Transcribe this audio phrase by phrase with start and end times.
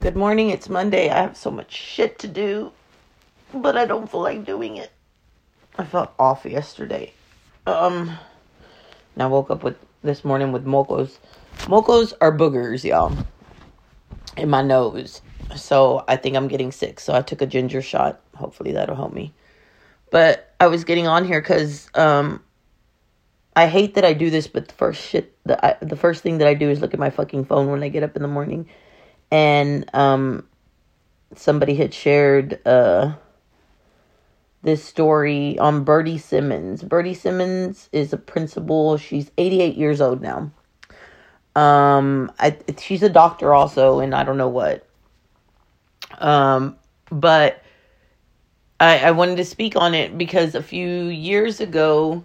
[0.00, 0.50] Good morning.
[0.50, 1.10] It's Monday.
[1.10, 2.70] I have so much shit to do,
[3.52, 4.92] but I don't feel like doing it.
[5.76, 7.12] I felt off yesterday.
[7.66, 8.16] Um,
[9.14, 9.74] and I woke up with
[10.04, 11.18] this morning with mocos.
[11.62, 13.12] Mocos are boogers, y'all,
[14.36, 15.20] in my nose.
[15.56, 17.00] So I think I'm getting sick.
[17.00, 18.20] So I took a ginger shot.
[18.36, 19.34] Hopefully that'll help me.
[20.12, 22.40] But I was getting on here because um,
[23.56, 24.46] I hate that I do this.
[24.46, 27.00] But the first shit, the I, the first thing that I do is look at
[27.00, 28.68] my fucking phone when I get up in the morning
[29.30, 30.46] and um
[31.34, 33.14] somebody had shared uh
[34.62, 36.82] this story on Bertie Simmons.
[36.82, 38.96] Bertie Simmons is a principal.
[38.96, 40.50] She's 88 years old now.
[41.56, 44.86] Um I she's a doctor also and I don't know what.
[46.18, 46.76] Um
[47.10, 47.62] but
[48.80, 52.24] I I wanted to speak on it because a few years ago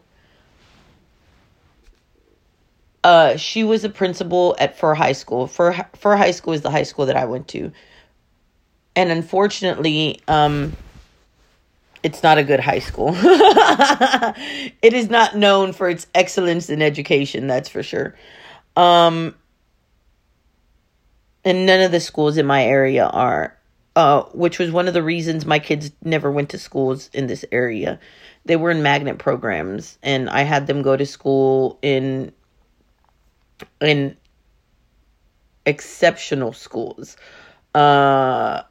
[3.03, 5.47] uh, she was a principal at Furr High School.
[5.47, 7.71] Furr, Furr High School is the high school that I went to.
[8.95, 10.75] And unfortunately, um,
[12.03, 13.13] it's not a good high school.
[14.81, 18.15] it is not known for its excellence in education, that's for sure.
[18.75, 19.35] Um,
[21.43, 23.57] and none of the schools in my area are,
[23.95, 27.43] uh, which was one of the reasons my kids never went to schools in this
[27.51, 27.99] area.
[28.45, 32.33] They were in magnet programs, and I had them go to school in
[33.81, 34.15] in
[35.65, 37.17] exceptional schools.
[37.73, 38.63] Uh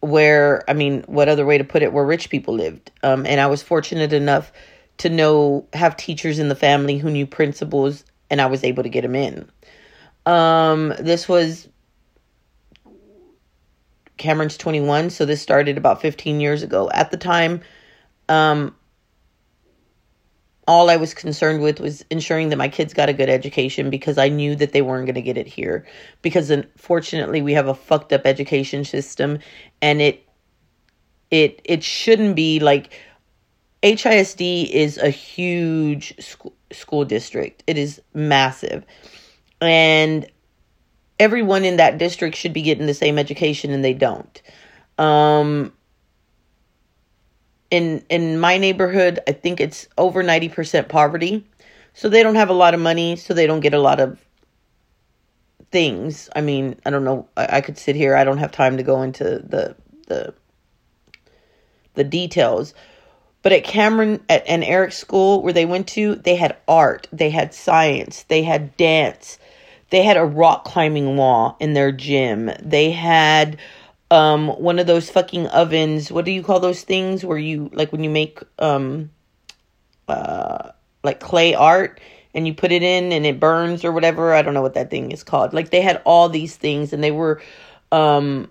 [0.00, 2.92] where i mean what other way to put it where rich people lived.
[3.02, 4.52] Um and i was fortunate enough
[4.98, 8.88] to know have teachers in the family who knew principals and i was able to
[8.88, 9.50] get them in.
[10.26, 11.68] Um this was
[14.16, 16.88] cameron's 21 so this started about 15 years ago.
[16.90, 17.62] At the time
[18.28, 18.75] um
[20.66, 24.18] all I was concerned with was ensuring that my kids got a good education because
[24.18, 25.86] I knew that they weren't going to get it here.
[26.22, 29.38] Because unfortunately, we have a fucked up education system,
[29.80, 30.26] and it
[31.30, 32.92] it it shouldn't be like
[33.82, 37.62] HISD is a huge school, school district.
[37.66, 38.84] It is massive,
[39.60, 40.26] and
[41.20, 44.42] everyone in that district should be getting the same education, and they don't.
[44.98, 45.72] Um,
[47.70, 51.46] in in my neighborhood, I think it's over 90% poverty.
[51.94, 54.18] So they don't have a lot of money, so they don't get a lot of
[55.70, 56.28] things.
[56.36, 57.28] I mean, I don't know.
[57.36, 58.14] I, I could sit here.
[58.14, 60.34] I don't have time to go into the the
[61.94, 62.74] the details.
[63.42, 67.30] But at Cameron at and Eric's school where they went to, they had art, they
[67.30, 69.38] had science, they had dance,
[69.90, 72.50] they had a rock climbing wall in their gym.
[72.60, 73.58] They had
[74.10, 76.12] um one of those fucking ovens.
[76.12, 79.10] What do you call those things where you like when you make um
[80.08, 80.70] uh
[81.02, 82.00] like clay art
[82.34, 84.32] and you put it in and it burns or whatever?
[84.34, 85.52] I don't know what that thing is called.
[85.52, 87.40] Like they had all these things and they were
[87.92, 88.48] um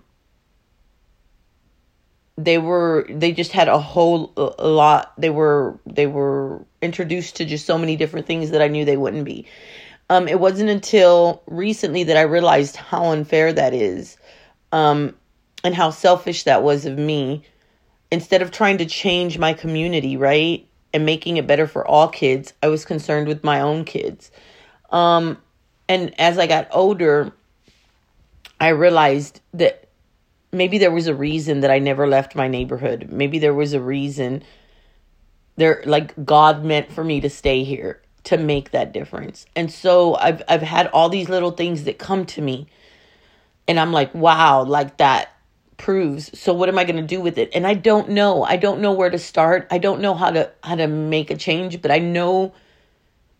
[2.36, 5.14] they were they just had a whole a lot.
[5.18, 8.98] They were they were introduced to just so many different things that i knew they
[8.98, 9.46] wouldn't be.
[10.10, 14.18] Um it wasn't until recently that i realized how unfair that is.
[14.72, 15.14] Um
[15.66, 17.42] and how selfish that was of me
[18.12, 20.64] instead of trying to change my community, right?
[20.94, 24.30] And making it better for all kids, I was concerned with my own kids.
[24.90, 25.38] Um,
[25.88, 27.32] and as I got older,
[28.60, 29.88] I realized that
[30.52, 33.08] maybe there was a reason that I never left my neighborhood.
[33.10, 34.44] Maybe there was a reason
[35.56, 39.46] there like God meant for me to stay here to make that difference.
[39.56, 42.68] And so I've I've had all these little things that come to me
[43.66, 45.35] and I'm like, wow, like that
[45.76, 47.50] proves so what am i going to do with it?
[47.54, 48.42] And i don't know.
[48.44, 49.66] I don't know where to start.
[49.70, 52.54] I don't know how to how to make a change but i know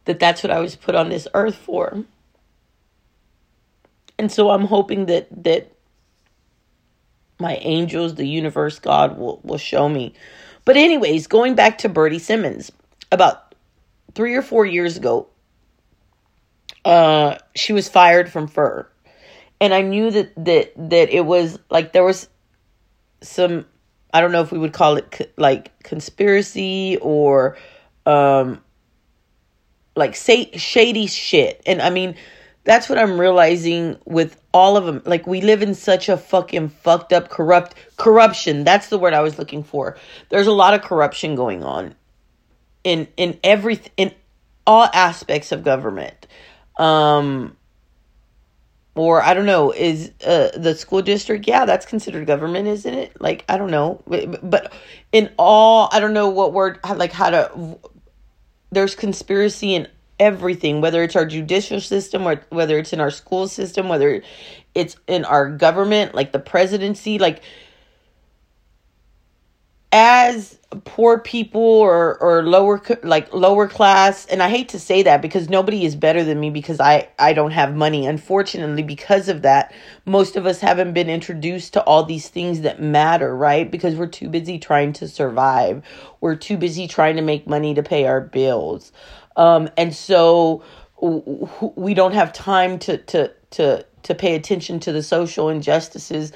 [0.04, 2.04] that that's what i was put on this earth for.
[4.18, 5.72] And so i'm hoping that that
[7.38, 10.14] my angels the universe god will will show me.
[10.64, 12.72] But anyways going back to Bertie Simmons
[13.12, 13.54] about
[14.14, 15.28] three or four years ago
[16.84, 18.86] uh she was fired from Furr
[19.60, 22.28] and I knew that that that it was like there was
[23.22, 23.66] some
[24.12, 27.56] I don't know if we would call it like conspiracy or
[28.04, 28.60] um
[29.94, 31.62] like say shady shit.
[31.66, 32.16] And I mean
[32.64, 35.00] that's what I'm realizing with all of them.
[35.06, 38.64] Like we live in such a fucking fucked up corrupt corruption.
[38.64, 39.96] That's the word I was looking for.
[40.28, 41.94] There's a lot of corruption going on
[42.84, 44.12] in in every in
[44.66, 46.26] all aspects of government.
[46.76, 47.56] Um
[48.96, 51.46] or I don't know, is uh, the school district?
[51.46, 53.20] Yeah, that's considered government, isn't it?
[53.20, 54.02] Like I don't know,
[54.42, 54.72] but
[55.12, 57.78] in all, I don't know what word like how to.
[58.72, 59.86] There's conspiracy in
[60.18, 64.22] everything, whether it's our judicial system or whether it's in our school system, whether
[64.74, 67.42] it's in our government, like the presidency, like
[69.92, 74.26] as poor people or or lower like lower class.
[74.26, 77.32] And I hate to say that because nobody is better than me because I I
[77.32, 78.06] don't have money.
[78.06, 79.72] Unfortunately because of that
[80.06, 83.70] most of us haven't been introduced to all these things that matter right?
[83.70, 85.84] Because we're too busy trying to survive.
[86.20, 88.92] We're too busy trying to make money to pay our bills.
[89.36, 90.62] Um and so
[91.76, 96.32] we don't have time to to to to pay attention to the social injustices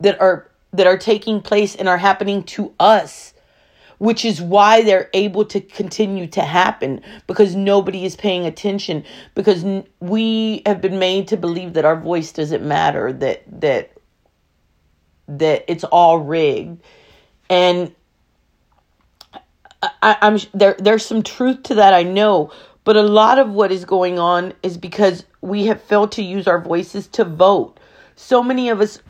[0.00, 3.33] that are that are taking place and are happening to us
[3.98, 9.04] which is why they're able to continue to happen because nobody is paying attention
[9.34, 9.64] because
[10.00, 13.92] we have been made to believe that our voice doesn't matter that that
[15.26, 16.82] that it's all rigged.
[17.48, 17.94] And
[19.82, 22.52] I, I'm there there's some truth to that I know
[22.84, 26.46] but a lot of what is going on is because we have failed to use
[26.46, 27.80] our voices to vote.
[28.14, 29.00] So many of us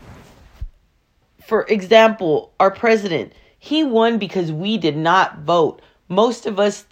[1.45, 3.33] for example, our president,
[3.65, 5.81] he won because we did not vote.
[6.11, 6.85] Most of us,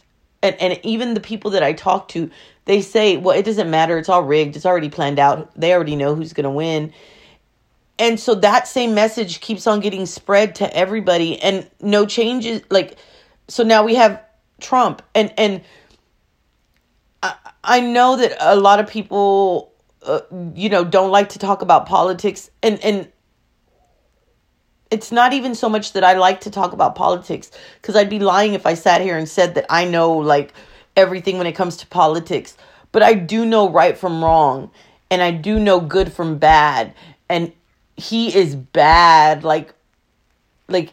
[0.43, 2.31] and, and even the people that I talk to,
[2.65, 3.99] they say, well, it doesn't matter.
[3.99, 4.57] It's all rigged.
[4.57, 5.51] It's already planned out.
[5.55, 6.95] They already know who's going to win.
[7.99, 12.63] And so that same message keeps on getting spread to everybody and no changes.
[12.71, 12.97] Like,
[13.49, 14.25] so now we have
[14.59, 15.61] Trump and, and
[17.23, 19.75] I, I know that a lot of people,
[20.07, 20.21] uh,
[20.55, 23.12] you know, don't like to talk about politics and, and
[24.93, 27.51] it's not even so much that I like to talk about politics
[27.81, 30.53] because I'd be lying if I sat here and said that I know like
[30.97, 32.57] everything when it comes to politics.
[32.93, 34.71] But I do know right from wrong
[35.11, 36.95] and I do know good from bad
[37.29, 37.53] and
[37.97, 39.75] he is bad like
[40.69, 40.93] like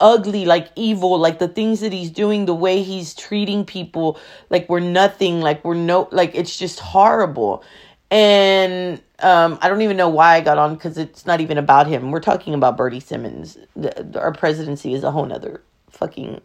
[0.00, 4.18] ugly like evil like the things that he's doing the way he's treating people
[4.50, 7.62] like we're nothing like we're no like it's just horrible
[8.10, 11.86] and um, I don't even know why I got on because it's not even about
[11.86, 12.10] him.
[12.10, 13.58] We're talking about Bertie Simmons.
[13.74, 16.40] The, our presidency is a whole nother fucking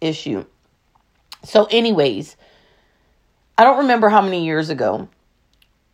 [0.00, 0.44] issue.
[1.44, 2.36] So, anyways,
[3.56, 5.08] I don't remember how many years ago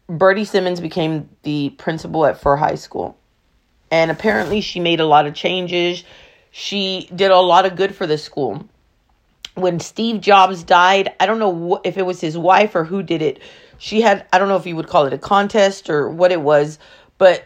[0.09, 3.17] Bertie Simmons became the principal at Furr High School.
[3.91, 6.03] And apparently, she made a lot of changes.
[6.51, 8.67] She did a lot of good for the school.
[9.55, 13.21] When Steve Jobs died, I don't know if it was his wife or who did
[13.21, 13.43] it
[13.83, 16.41] she had I don't know if you would call it a contest or what it
[16.41, 16.79] was,
[17.19, 17.45] but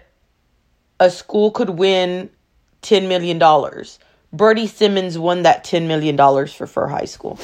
[1.01, 2.29] a school could win
[2.83, 3.99] 10 million dollars.
[4.35, 7.39] Bertie Simmons won that 10 million dollars for Furr High School.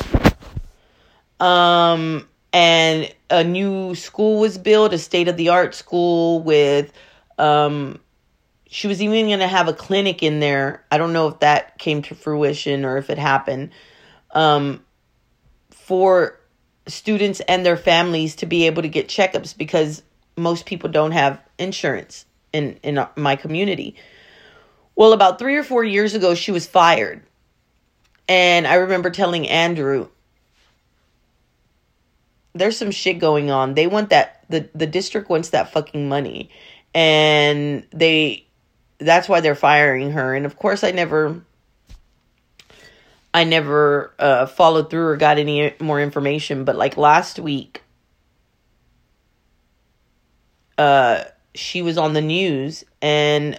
[1.40, 6.92] Um and a new school was built, a state of the art school with
[7.38, 7.98] um
[8.66, 10.84] she was even going to have a clinic in there.
[10.90, 13.70] I don't know if that came to fruition or if it happened.
[14.32, 14.84] Um
[15.70, 16.38] for
[16.87, 20.02] students and their families to be able to get checkups because
[20.37, 23.96] most people don't have insurance in in my community.
[24.94, 27.23] Well, about 3 or 4 years ago she was fired.
[28.29, 30.08] And I remember telling Andrew
[32.55, 33.75] there's some shit going on.
[33.75, 36.50] They want that the the district wants that fucking money.
[36.94, 38.46] And they
[38.99, 40.35] that's why they're firing her.
[40.35, 41.43] And of course I never
[43.34, 46.64] I never uh, followed through or got any more information.
[46.64, 47.82] But like last week,
[50.76, 51.25] uh,
[51.55, 53.58] she was on the news and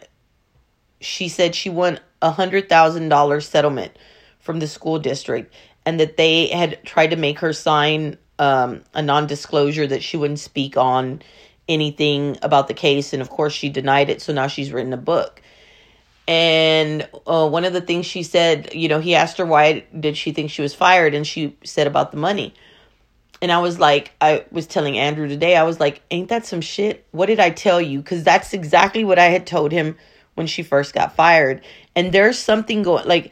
[0.99, 3.97] she said she won a hundred thousand dollar settlement
[4.39, 5.53] from the school district
[5.85, 10.39] and that they had tried to make her sign um, a non-disclosure that she wouldn't
[10.39, 11.21] speak on
[11.67, 14.97] anything about the case and of course she denied it so now she's written a
[14.97, 15.41] book
[16.27, 20.15] and uh, one of the things she said you know he asked her why did
[20.15, 22.53] she think she was fired and she said about the money.
[23.41, 26.61] And i was like i was telling andrew today i was like ain't that some
[26.61, 27.05] shit?
[27.11, 27.99] What did i tell you?
[27.99, 29.97] Because that's exactly what i had told him
[30.35, 31.61] when she first got fired.
[31.95, 33.31] And there's something going like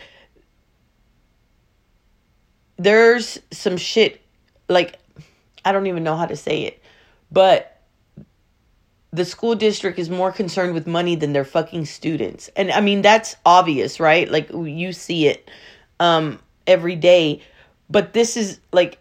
[2.82, 4.22] there's some shit
[4.68, 4.98] like
[5.64, 6.82] i don't even know how to say it
[7.32, 7.71] but
[9.14, 12.50] the school district is more concerned with money than their fucking students.
[12.56, 14.30] And I mean that's obvious, right?
[14.30, 15.50] Like you see it
[16.00, 17.42] um every day.
[17.90, 18.98] But this is like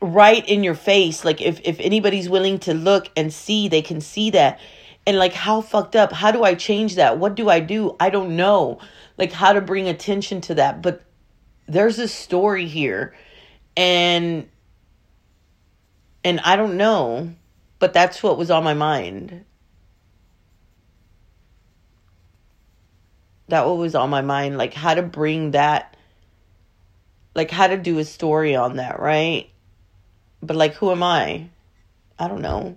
[0.00, 1.24] right in your face.
[1.24, 4.58] Like if if anybody's willing to look and see, they can see that.
[5.06, 6.12] And like how fucked up?
[6.12, 7.18] How do I change that?
[7.18, 7.96] What do I do?
[8.00, 8.78] I don't know.
[9.18, 10.80] Like how to bring attention to that.
[10.80, 11.02] But
[11.66, 13.14] there's a story here.
[13.76, 14.48] And
[16.24, 17.34] and I don't know
[17.82, 19.44] but that's what was on my mind.
[23.48, 25.96] That what was on my mind, like how to bring that,
[27.34, 29.50] like how to do a story on that, right?
[30.40, 31.48] But like, who am I?
[32.20, 32.76] I don't know.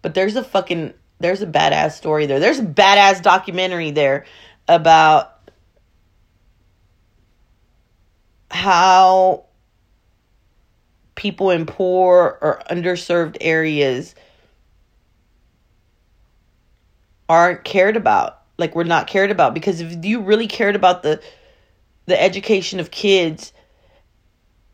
[0.00, 2.40] But there's a fucking there's a badass story there.
[2.40, 4.24] There's a badass documentary there
[4.66, 5.50] about
[8.50, 9.44] how
[11.14, 14.14] people in poor or underserved areas
[17.30, 18.42] aren't cared about.
[18.58, 21.22] Like we're not cared about because if you really cared about the
[22.06, 23.52] the education of kids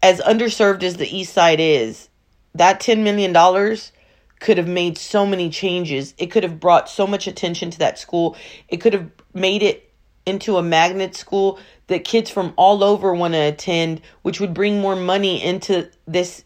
[0.02, 2.08] as underserved as the east side is,
[2.54, 3.92] that 10 million dollars
[4.40, 6.14] could have made so many changes.
[6.16, 8.36] It could have brought so much attention to that school.
[8.68, 9.90] It could have made it
[10.25, 11.58] into a magnet school
[11.88, 16.42] that kids from all over want to attend, which would bring more money into this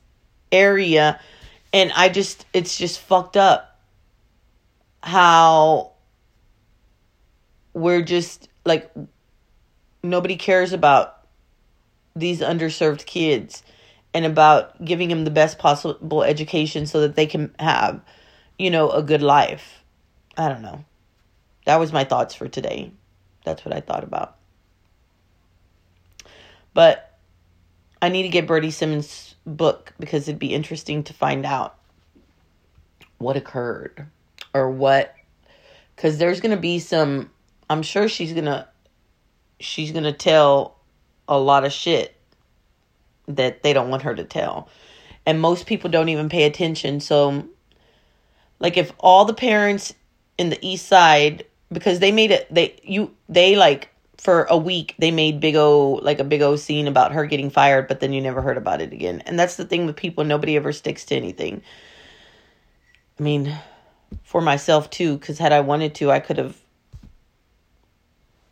[0.50, 1.21] area.
[1.73, 3.79] And I just, it's just fucked up
[5.02, 5.93] how
[7.73, 8.91] we're just like,
[10.03, 11.27] nobody cares about
[12.17, 13.62] these underserved kids
[14.12, 18.00] and about giving them the best possible education so that they can have,
[18.59, 19.83] you know, a good life.
[20.37, 20.85] I don't know.
[21.67, 22.93] That was my thoughts for today.
[23.45, 24.37] That's what I thought about.
[26.75, 27.19] But
[28.03, 31.77] I need to get Bertie Simmons' book because it'd be interesting to find out
[33.19, 34.07] what occurred
[34.55, 35.15] or what
[35.95, 37.31] because there's gonna be some
[37.71, 38.69] i'm sure she's gonna
[39.61, 40.77] she's gonna tell
[41.27, 42.15] a lot of shit
[43.37, 44.69] that they don't want her to tell.
[45.25, 47.00] And most people don't even pay attention.
[47.00, 47.49] So,
[48.59, 49.95] like, if all the parents
[50.39, 54.95] in the east side, because they made it, they, you, they like, for a week
[54.99, 58.12] they made big o like a big o scene about her getting fired but then
[58.12, 61.07] you never heard about it again and that's the thing with people nobody ever sticks
[61.07, 61.62] to anything
[63.19, 63.59] i mean
[64.23, 66.61] for myself too because had i wanted to i could have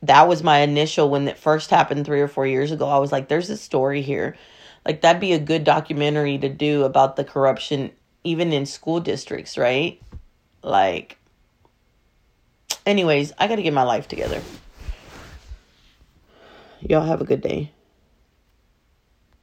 [0.02, 3.12] that was my initial when it first happened three or four years ago i was
[3.12, 4.36] like there's a story here
[4.84, 7.90] like that'd be a good documentary to do about the corruption
[8.24, 10.00] even in school districts, right?
[10.62, 11.18] Like
[12.84, 14.42] anyways, I got to get my life together.
[16.80, 17.72] Y'all have a good day.